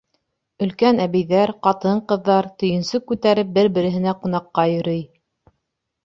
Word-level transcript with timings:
Өлкән 0.67 1.01
әбейҙәр, 1.01 1.51
ҡатын-ҡыҙҙар, 1.67 2.47
төйөнсөк 2.61 3.05
күтәреп, 3.11 3.51
бер-береһенә 3.59 4.15
ҡунаҡҡа 4.23 4.65
йөрөй. 4.73 5.05